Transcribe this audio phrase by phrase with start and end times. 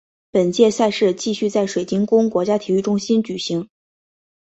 [0.31, 3.69] 本届赛事继续在水晶宫国家体育中心举行。